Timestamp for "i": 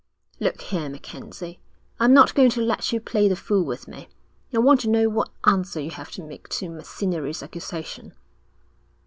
4.51-4.57